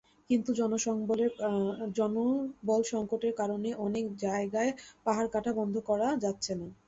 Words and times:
কিন্তু 0.29 0.49
জনবলসংকটের 1.97 3.33
কারণে 3.39 3.69
অনেক 3.85 4.05
জায়গায় 4.23 4.71
পাহাড় 5.05 5.29
কাটা 5.33 5.51
বন্ধ 5.59 5.75
করা 5.89 6.07
যাচ্ছে 6.23 6.53
না। 6.55 6.67